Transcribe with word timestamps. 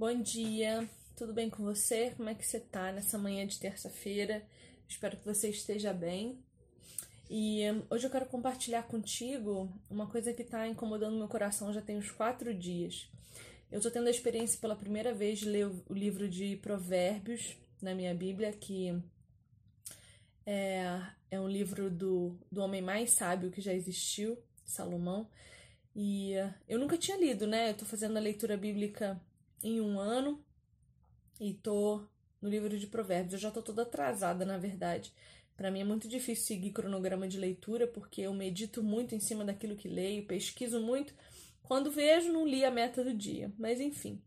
Bom 0.00 0.14
dia, 0.22 0.88
tudo 1.14 1.34
bem 1.34 1.50
com 1.50 1.62
você? 1.62 2.14
Como 2.16 2.30
é 2.30 2.34
que 2.34 2.46
você 2.46 2.58
tá 2.58 2.90
nessa 2.90 3.18
manhã 3.18 3.46
de 3.46 3.60
terça-feira? 3.60 4.42
Espero 4.88 5.18
que 5.18 5.26
você 5.26 5.50
esteja 5.50 5.92
bem. 5.92 6.42
E 7.28 7.70
hum, 7.70 7.82
hoje 7.90 8.06
eu 8.06 8.10
quero 8.10 8.24
compartilhar 8.24 8.84
contigo 8.84 9.70
uma 9.90 10.06
coisa 10.06 10.32
que 10.32 10.40
está 10.40 10.66
incomodando 10.66 11.18
meu 11.18 11.28
coração 11.28 11.70
já 11.70 11.82
tem 11.82 11.98
uns 11.98 12.10
quatro 12.10 12.54
dias. 12.54 13.10
Eu 13.70 13.76
estou 13.76 13.92
tendo 13.92 14.06
a 14.06 14.10
experiência 14.10 14.58
pela 14.58 14.74
primeira 14.74 15.12
vez 15.12 15.40
de 15.40 15.50
ler 15.50 15.66
o 15.66 15.92
livro 15.92 16.26
de 16.30 16.56
Provérbios 16.56 17.58
na 17.82 17.94
minha 17.94 18.14
Bíblia, 18.14 18.52
que 18.52 18.98
é, 20.46 20.98
é 21.30 21.38
um 21.38 21.46
livro 21.46 21.90
do, 21.90 22.38
do 22.50 22.62
homem 22.62 22.80
mais 22.80 23.10
sábio 23.10 23.50
que 23.50 23.60
já 23.60 23.74
existiu, 23.74 24.38
Salomão. 24.64 25.28
E 25.94 26.36
uh, 26.38 26.54
eu 26.66 26.78
nunca 26.78 26.96
tinha 26.96 27.18
lido, 27.18 27.46
né? 27.46 27.68
Eu 27.68 27.74
tô 27.74 27.84
fazendo 27.84 28.16
a 28.16 28.20
leitura 28.20 28.56
bíblica 28.56 29.20
em 29.62 29.80
um 29.80 29.98
ano 29.98 30.44
e 31.40 31.54
tô 31.54 32.02
no 32.40 32.48
livro 32.48 32.78
de 32.78 32.86
Provérbios. 32.86 33.34
Eu 33.34 33.38
já 33.38 33.50
tô 33.50 33.62
toda 33.62 33.82
atrasada, 33.82 34.44
na 34.44 34.58
verdade. 34.58 35.12
Para 35.56 35.70
mim 35.70 35.80
é 35.80 35.84
muito 35.84 36.08
difícil 36.08 36.46
seguir 36.46 36.72
cronograma 36.72 37.28
de 37.28 37.38
leitura 37.38 37.86
porque 37.86 38.22
eu 38.22 38.32
medito 38.32 38.82
muito 38.82 39.14
em 39.14 39.20
cima 39.20 39.44
daquilo 39.44 39.76
que 39.76 39.88
leio, 39.88 40.26
pesquiso 40.26 40.80
muito. 40.80 41.14
Quando 41.62 41.90
vejo, 41.90 42.32
não 42.32 42.46
li 42.46 42.64
a 42.64 42.70
meta 42.70 43.04
do 43.04 43.14
dia. 43.14 43.52
Mas 43.58 43.80
enfim. 43.80 44.22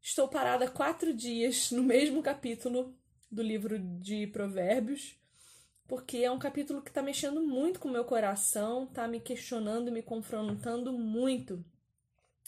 Estou 0.00 0.28
parada 0.28 0.70
quatro 0.70 1.14
dias 1.14 1.70
no 1.70 1.82
mesmo 1.82 2.22
capítulo 2.22 2.94
do 3.30 3.42
livro 3.42 3.78
de 3.78 4.26
Provérbios 4.26 5.16
porque 5.86 6.18
é 6.18 6.30
um 6.30 6.38
capítulo 6.38 6.82
que 6.82 6.90
está 6.90 7.02
mexendo 7.02 7.42
muito 7.42 7.78
com 7.78 7.88
o 7.88 7.92
meu 7.92 8.04
coração, 8.04 8.84
está 8.84 9.06
me 9.06 9.20
questionando, 9.20 9.92
me 9.92 10.02
confrontando 10.02 10.92
muito. 10.92 11.64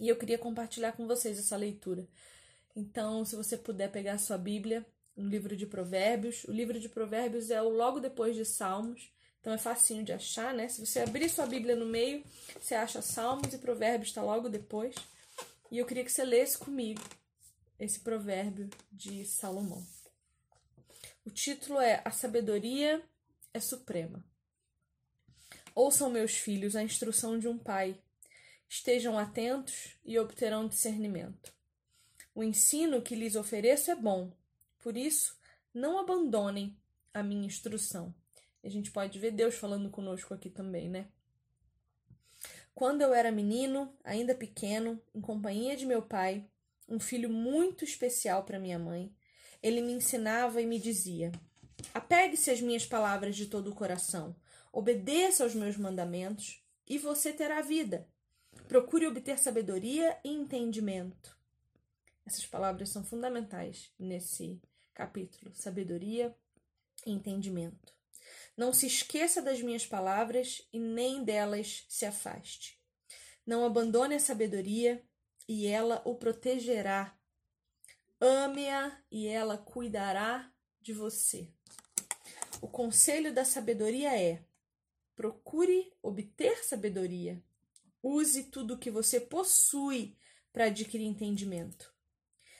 E 0.00 0.08
eu 0.08 0.16
queria 0.16 0.38
compartilhar 0.38 0.92
com 0.92 1.06
vocês 1.06 1.38
essa 1.38 1.56
leitura. 1.56 2.08
Então, 2.74 3.24
se 3.24 3.36
você 3.36 3.56
puder 3.56 3.92
pegar 3.92 4.14
a 4.14 4.18
sua 4.18 4.38
Bíblia, 4.38 4.84
no 5.14 5.28
livro 5.28 5.54
de 5.54 5.66
Provérbios, 5.66 6.44
o 6.44 6.52
livro 6.52 6.80
de 6.80 6.88
Provérbios 6.88 7.50
é 7.50 7.60
o 7.60 7.68
logo 7.68 8.00
depois 8.00 8.34
de 8.34 8.44
Salmos, 8.44 9.12
então 9.40 9.52
é 9.52 9.58
facinho 9.58 10.02
de 10.02 10.12
achar, 10.12 10.54
né? 10.54 10.68
Se 10.68 10.84
você 10.84 11.00
abrir 11.00 11.28
sua 11.28 11.46
Bíblia 11.46 11.76
no 11.76 11.84
meio, 11.84 12.24
você 12.58 12.74
acha 12.74 13.02
Salmos 13.02 13.52
e 13.52 13.58
Provérbios 13.58 14.08
está 14.08 14.22
logo 14.22 14.48
depois. 14.48 14.94
E 15.70 15.78
eu 15.78 15.86
queria 15.86 16.04
que 16.04 16.12
você 16.12 16.24
lesse 16.24 16.58
comigo 16.58 17.00
esse 17.78 18.00
provérbio 18.00 18.68
de 18.90 19.24
Salomão. 19.24 19.86
O 21.24 21.30
título 21.30 21.78
é 21.78 22.02
A 22.04 22.10
Sabedoria 22.10 23.02
é 23.52 23.60
suprema. 23.60 24.24
Ouçam, 25.74 26.10
meus 26.10 26.32
filhos, 26.32 26.74
a 26.74 26.82
instrução 26.82 27.38
de 27.38 27.46
um 27.48 27.58
pai. 27.58 27.98
Estejam 28.72 29.18
atentos 29.18 29.96
e 30.04 30.16
obterão 30.16 30.68
discernimento. 30.68 31.52
O 32.32 32.40
ensino 32.40 33.02
que 33.02 33.16
lhes 33.16 33.34
ofereço 33.34 33.90
é 33.90 33.96
bom, 33.96 34.30
por 34.78 34.96
isso, 34.96 35.36
não 35.74 35.98
abandonem 35.98 36.78
a 37.12 37.20
minha 37.20 37.44
instrução. 37.44 38.14
A 38.62 38.68
gente 38.68 38.92
pode 38.92 39.18
ver 39.18 39.32
Deus 39.32 39.56
falando 39.56 39.90
conosco 39.90 40.32
aqui 40.32 40.48
também, 40.48 40.88
né? 40.88 41.08
Quando 42.72 43.02
eu 43.02 43.12
era 43.12 43.32
menino, 43.32 43.92
ainda 44.04 44.36
pequeno, 44.36 45.02
em 45.12 45.20
companhia 45.20 45.76
de 45.76 45.84
meu 45.84 46.00
pai, 46.00 46.48
um 46.88 47.00
filho 47.00 47.28
muito 47.28 47.82
especial 47.84 48.44
para 48.44 48.60
minha 48.60 48.78
mãe, 48.78 49.12
ele 49.60 49.82
me 49.82 49.94
ensinava 49.94 50.62
e 50.62 50.66
me 50.66 50.78
dizia: 50.78 51.32
Apegue-se 51.92 52.52
às 52.52 52.60
minhas 52.60 52.86
palavras 52.86 53.34
de 53.34 53.46
todo 53.46 53.72
o 53.72 53.74
coração, 53.74 54.36
obedeça 54.72 55.42
aos 55.42 55.56
meus 55.56 55.76
mandamentos 55.76 56.62
e 56.86 56.98
você 56.98 57.32
terá 57.32 57.60
vida. 57.62 58.06
Procure 58.68 59.06
obter 59.06 59.38
sabedoria 59.38 60.18
e 60.24 60.28
entendimento. 60.28 61.36
Essas 62.26 62.46
palavras 62.46 62.88
são 62.90 63.04
fundamentais 63.04 63.92
nesse 63.98 64.60
capítulo: 64.94 65.52
sabedoria 65.54 66.36
e 67.04 67.10
entendimento. 67.10 67.94
Não 68.56 68.72
se 68.72 68.86
esqueça 68.86 69.40
das 69.40 69.60
minhas 69.60 69.86
palavras 69.86 70.68
e 70.72 70.78
nem 70.78 71.24
delas 71.24 71.84
se 71.88 72.04
afaste. 72.04 72.80
Não 73.46 73.64
abandone 73.64 74.14
a 74.14 74.20
sabedoria 74.20 75.02
e 75.48 75.66
ela 75.66 76.02
o 76.04 76.14
protegerá. 76.14 77.18
Ame-a 78.20 79.02
e 79.10 79.26
ela 79.26 79.56
cuidará 79.58 80.52
de 80.80 80.92
você. 80.92 81.48
O 82.60 82.68
conselho 82.68 83.32
da 83.32 83.44
sabedoria 83.44 84.16
é: 84.16 84.44
procure 85.16 85.92
obter 86.02 86.62
sabedoria. 86.62 87.42
Use 88.02 88.44
tudo 88.44 88.74
o 88.74 88.78
que 88.78 88.90
você 88.90 89.20
possui 89.20 90.16
para 90.52 90.66
adquirir 90.66 91.06
entendimento. 91.06 91.92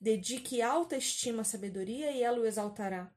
Dedique 0.00 0.60
alta 0.60 0.96
estima 0.96 1.42
à 1.42 1.44
sabedoria 1.44 2.10
e 2.12 2.22
ela 2.22 2.40
o 2.40 2.46
exaltará. 2.46 3.14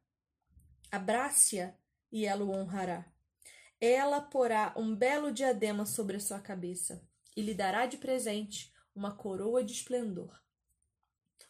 Abrace-a 0.91 1.75
e 2.11 2.25
ela 2.25 2.43
o 2.43 2.51
honrará. 2.51 3.05
Ela 3.79 4.21
porá 4.21 4.73
um 4.77 4.95
belo 4.95 5.31
diadema 5.31 5.85
sobre 5.85 6.17
a 6.17 6.19
sua 6.19 6.39
cabeça 6.39 7.07
e 7.35 7.41
lhe 7.41 7.53
dará 7.53 7.85
de 7.85 7.97
presente 7.97 8.73
uma 8.95 9.15
coroa 9.15 9.63
de 9.63 9.73
esplendor. 9.73 10.41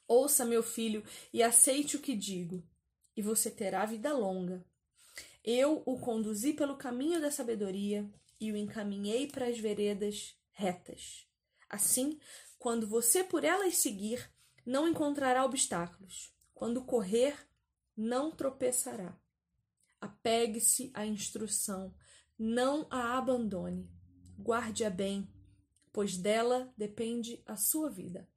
Ouça, 0.07 0.45
meu 0.45 0.63
filho, 0.63 1.03
e 1.33 1.43
aceite 1.43 1.95
o 1.95 2.01
que 2.01 2.15
digo, 2.15 2.63
e 3.15 3.21
você 3.21 3.49
terá 3.51 3.85
vida 3.85 4.13
longa 4.13 4.65
eu 5.45 5.83
o 5.85 5.99
conduzi 5.99 6.53
pelo 6.53 6.75
caminho 6.75 7.21
da 7.21 7.29
sabedoria 7.29 8.09
e 8.41 8.51
o 8.51 8.57
encaminhei 8.57 9.27
para 9.27 9.45
as 9.45 9.59
veredas 9.59 10.35
retas. 10.55 11.27
Assim, 11.69 12.19
quando 12.57 12.87
você 12.87 13.23
por 13.23 13.43
elas 13.43 13.77
seguir, 13.77 14.31
não 14.65 14.87
encontrará 14.87 15.45
obstáculos. 15.45 16.33
Quando 16.53 16.83
correr, 16.83 17.37
não 17.95 18.31
tropeçará. 18.31 19.15
Apegue-se 20.01 20.91
à 20.93 21.05
instrução, 21.05 21.93
não 22.37 22.87
a 22.89 23.17
abandone. 23.17 23.89
Guarde-a 24.39 24.89
bem, 24.89 25.31
pois 25.93 26.17
dela 26.17 26.73
depende 26.77 27.41
a 27.45 27.55
sua 27.55 27.89
vida. 27.89 28.27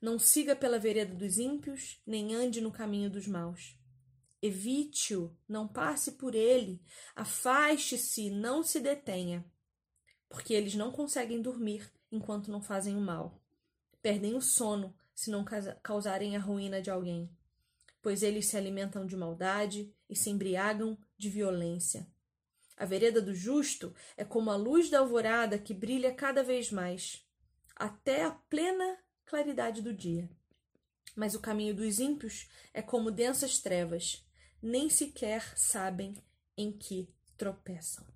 Não 0.00 0.18
siga 0.18 0.54
pela 0.54 0.78
vereda 0.78 1.14
dos 1.14 1.38
ímpios, 1.38 2.00
nem 2.06 2.34
ande 2.34 2.60
no 2.60 2.70
caminho 2.70 3.10
dos 3.10 3.26
maus. 3.26 3.78
Evite-o, 4.40 5.36
não 5.48 5.66
passe 5.66 6.12
por 6.12 6.34
ele, 6.34 6.82
afaste-se, 7.14 8.30
não 8.30 8.62
se 8.62 8.78
detenha, 8.78 9.44
porque 10.28 10.54
eles 10.54 10.74
não 10.74 10.90
conseguem 10.90 11.40
dormir 11.40 11.90
enquanto 12.10 12.50
não 12.50 12.60
fazem 12.60 12.96
o 12.96 13.00
mal. 13.00 13.40
Perdem 14.02 14.34
o 14.34 14.40
sono 14.40 14.94
se 15.14 15.30
não 15.30 15.44
causarem 15.82 16.36
a 16.36 16.40
ruína 16.40 16.80
de 16.80 16.90
alguém, 16.90 17.30
pois 18.02 18.22
eles 18.22 18.46
se 18.46 18.56
alimentam 18.56 19.06
de 19.06 19.16
maldade 19.16 19.92
e 20.08 20.14
se 20.14 20.30
embriagam 20.30 20.96
de 21.16 21.28
violência. 21.28 22.06
A 22.76 22.84
vereda 22.84 23.22
do 23.22 23.34
justo 23.34 23.94
é 24.16 24.24
como 24.24 24.50
a 24.50 24.56
luz 24.56 24.90
da 24.90 24.98
alvorada 24.98 25.58
que 25.58 25.72
brilha 25.72 26.14
cada 26.14 26.42
vez 26.42 26.70
mais, 26.70 27.26
até 27.74 28.24
a 28.24 28.30
plena 28.30 28.98
claridade 29.24 29.80
do 29.80 29.94
dia. 29.94 30.28
Mas 31.16 31.34
o 31.34 31.40
caminho 31.40 31.74
dos 31.74 31.98
ímpios 31.98 32.48
é 32.74 32.82
como 32.82 33.10
densas 33.10 33.58
trevas 33.58 34.22
nem 34.62 34.90
sequer 34.90 35.56
sabem 35.56 36.14
em 36.56 36.72
que 36.72 37.08
tropeçam. 37.36 38.15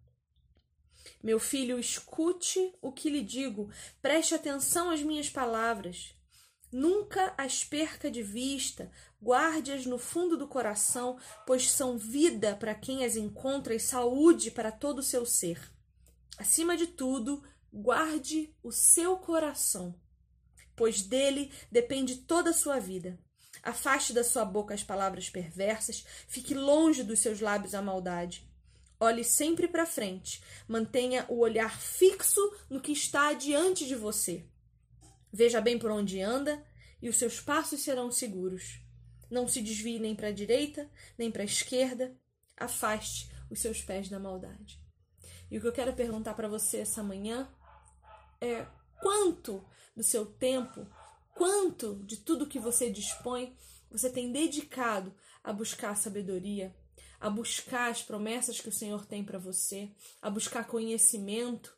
Meu 1.23 1.39
filho, 1.39 1.79
escute 1.79 2.75
o 2.81 2.93
que 2.93 3.11
lhe 3.11 3.23
digo, 3.23 3.71
preste 4.01 4.35
atenção 4.35 4.91
às 4.91 5.03
minhas 5.03 5.29
palavras. 5.29 6.15
Nunca 6.73 7.35
as 7.37 7.65
perca 7.65 8.11
de 8.11 8.23
vista, 8.23 8.91
guarde-as 9.21 9.87
no 9.87 9.99
fundo 9.99 10.37
do 10.37 10.47
coração, 10.47 11.19
pois 11.47 11.71
são 11.71 11.99
vida 11.99 12.55
para 12.55 12.75
quem 12.75 13.05
as 13.05 13.17
encontra 13.17 13.75
e 13.75 13.81
saúde 13.81 14.51
para 14.51 14.71
todo 14.71 15.01
o 15.01 15.03
seu 15.03 15.27
ser. 15.27 15.61
Acima 16.39 16.77
de 16.77 16.87
tudo, 16.87 17.43
guarde 17.73 18.55
o 18.63 18.71
seu 18.71 19.17
coração, 19.17 19.95
pois 20.77 21.03
dele 21.03 21.53
depende 21.71 22.17
toda 22.17 22.51
a 22.51 22.55
sua 22.55 22.79
vida. 22.79 23.19
Afaste 23.63 24.13
da 24.13 24.25
sua 24.25 24.45
boca 24.45 24.73
as 24.73 24.83
palavras 24.83 25.29
perversas, 25.29 26.05
fique 26.29 26.55
longe 26.55 27.03
dos 27.03 27.19
seus 27.19 27.41
lábios 27.41 27.75
a 27.75 27.83
maldade. 27.83 28.50
Olhe 29.01 29.25
sempre 29.25 29.67
para 29.67 29.87
frente, 29.87 30.43
mantenha 30.69 31.25
o 31.29 31.39
olhar 31.39 31.81
fixo 31.81 32.41
no 32.69 32.81
que 32.81 32.93
está 32.93 33.33
diante 33.33 33.87
de 33.87 33.95
você. 33.95 34.45
Veja 35.33 35.59
bem 35.59 35.79
por 35.79 35.91
onde 35.91 36.21
anda 36.21 36.63
e 37.01 37.09
os 37.09 37.17
seus 37.17 37.41
passos 37.41 37.81
serão 37.81 38.13
seguros. 38.13 38.79
Não 39.31 39.49
se 39.49 39.63
desvie 39.63 39.99
nem 39.99 40.15
para 40.15 40.29
a 40.29 40.33
direita, 40.33 40.91
nem 41.17 41.31
para 41.31 41.43
a 41.43 41.47
esquerda. 41.47 42.15
Afaste 42.57 43.31
os 43.49 43.59
seus 43.59 43.81
pés 43.81 44.11
da 44.11 44.19
maldade. 44.19 44.79
E 45.51 45.57
o 45.57 45.61
que 45.61 45.67
eu 45.67 45.73
quero 45.73 45.95
perguntar 45.95 46.35
para 46.35 46.49
você 46.49 46.79
essa 46.79 47.03
manhã 47.03 47.49
é 48.39 48.67
quanto 49.01 49.65
do 49.97 50.03
seu 50.03 50.27
tempo 50.27 50.87
quanto 51.35 52.03
de 52.05 52.19
tudo 52.19 52.47
que 52.47 52.59
você 52.59 52.91
dispõe 52.91 53.57
você 53.91 54.09
tem 54.09 54.31
dedicado 54.31 55.13
a 55.43 55.53
buscar 55.53 55.97
sabedoria, 55.97 56.75
a 57.21 57.29
buscar 57.29 57.91
as 57.91 58.03
promessas 58.03 58.61
que 58.61 58.69
o 58.71 58.73
Senhor 58.73 59.05
tem 59.05 59.23
para 59.23 59.39
você, 59.39 59.91
a 60.23 60.31
buscar 60.31 60.67
conhecimento, 60.67 61.77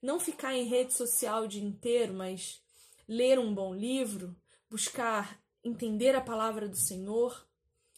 não 0.00 0.18
ficar 0.18 0.54
em 0.56 0.64
rede 0.64 0.94
social 0.94 1.44
o 1.44 1.48
dia 1.48 1.62
inteiro, 1.62 2.14
mas 2.14 2.62
ler 3.06 3.38
um 3.38 3.54
bom 3.54 3.74
livro, 3.74 4.34
buscar 4.70 5.38
entender 5.62 6.16
a 6.16 6.20
palavra 6.20 6.66
do 6.66 6.76
Senhor. 6.76 7.46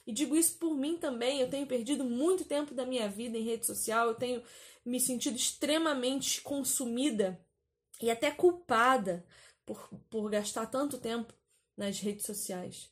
E 0.04 0.12
digo 0.12 0.34
isso 0.36 0.58
por 0.58 0.74
mim 0.74 0.96
também. 0.96 1.40
Eu 1.40 1.48
tenho 1.48 1.66
perdido 1.66 2.04
muito 2.04 2.44
tempo 2.44 2.74
da 2.74 2.84
minha 2.84 3.08
vida 3.08 3.38
em 3.38 3.44
rede 3.44 3.64
social, 3.64 4.08
eu 4.08 4.14
tenho 4.14 4.42
me 4.84 4.98
sentido 4.98 5.36
extremamente 5.36 6.40
consumida 6.40 7.40
e 8.00 8.10
até 8.10 8.32
culpada 8.32 9.24
por, 9.64 9.88
por 10.10 10.28
gastar 10.28 10.66
tanto 10.66 10.98
tempo 10.98 11.32
nas 11.76 12.00
redes 12.00 12.26
sociais. 12.26 12.90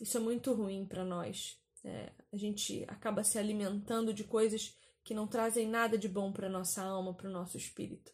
Isso 0.00 0.16
é 0.16 0.20
muito 0.20 0.54
ruim 0.54 0.86
para 0.86 1.04
nós. 1.04 1.60
É, 1.84 2.12
a 2.32 2.36
gente 2.36 2.84
acaba 2.88 3.22
se 3.22 3.38
alimentando 3.38 4.12
de 4.12 4.24
coisas 4.24 4.76
que 5.04 5.14
não 5.14 5.26
trazem 5.26 5.68
nada 5.68 5.96
de 5.96 6.08
bom 6.08 6.32
para 6.32 6.48
nossa 6.48 6.82
alma, 6.82 7.14
para 7.14 7.28
o 7.28 7.32
nosso 7.32 7.56
espírito. 7.56 8.12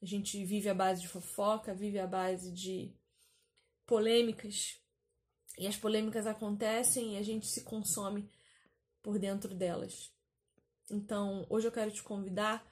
A 0.00 0.06
gente 0.06 0.44
vive 0.44 0.68
à 0.68 0.74
base 0.74 1.00
de 1.00 1.08
fofoca, 1.08 1.74
vive 1.74 1.98
à 1.98 2.06
base 2.06 2.52
de 2.52 2.94
polêmicas. 3.84 4.80
E 5.58 5.66
as 5.66 5.76
polêmicas 5.76 6.26
acontecem 6.26 7.14
e 7.14 7.16
a 7.16 7.22
gente 7.22 7.46
se 7.46 7.62
consome 7.64 8.30
por 9.02 9.18
dentro 9.18 9.54
delas. 9.54 10.12
Então, 10.90 11.44
hoje 11.50 11.66
eu 11.66 11.72
quero 11.72 11.90
te 11.90 12.02
convidar 12.02 12.64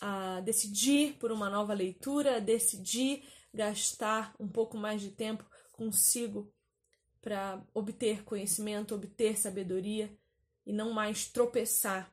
a 0.00 0.40
decidir 0.40 1.14
por 1.14 1.32
uma 1.32 1.48
nova 1.48 1.72
leitura, 1.72 2.36
a 2.36 2.40
decidir 2.40 3.24
gastar 3.52 4.34
um 4.38 4.48
pouco 4.48 4.76
mais 4.76 5.00
de 5.00 5.10
tempo 5.10 5.44
consigo 5.72 6.52
para 7.20 7.62
obter 7.74 8.24
conhecimento, 8.24 8.94
obter 8.94 9.36
sabedoria 9.38 10.10
e 10.66 10.72
não 10.72 10.92
mais 10.92 11.26
tropeçar 11.28 12.12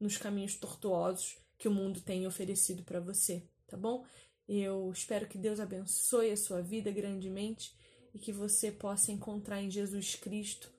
nos 0.00 0.16
caminhos 0.16 0.54
tortuosos 0.54 1.38
que 1.56 1.68
o 1.68 1.72
mundo 1.72 2.00
tem 2.00 2.26
oferecido 2.26 2.84
para 2.84 3.00
você, 3.00 3.42
tá 3.66 3.76
bom? 3.76 4.06
Eu 4.48 4.90
espero 4.92 5.26
que 5.26 5.36
Deus 5.36 5.60
abençoe 5.60 6.30
a 6.30 6.36
sua 6.36 6.62
vida 6.62 6.90
grandemente 6.90 7.76
e 8.14 8.18
que 8.18 8.32
você 8.32 8.70
possa 8.70 9.12
encontrar 9.12 9.60
em 9.60 9.70
Jesus 9.70 10.14
Cristo 10.14 10.72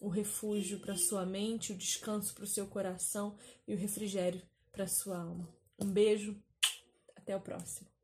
o 0.00 0.08
refúgio 0.08 0.80
para 0.80 0.96
sua 0.96 1.24
mente, 1.24 1.72
o 1.72 1.76
descanso 1.76 2.34
para 2.34 2.44
o 2.44 2.48
seu 2.48 2.66
coração 2.66 3.36
e 3.66 3.74
o 3.74 3.78
refrigério 3.78 4.42
para 4.70 4.86
sua 4.86 5.18
alma. 5.18 5.48
Um 5.78 5.90
beijo, 5.90 6.36
até 7.16 7.34
o 7.34 7.40
próximo. 7.40 7.95